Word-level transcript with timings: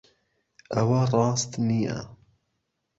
ئەوە 0.73 1.01
ڕاست 1.17 1.51
نییە. 1.67 1.99